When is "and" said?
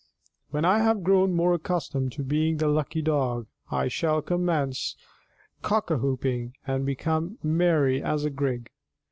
6.65-6.87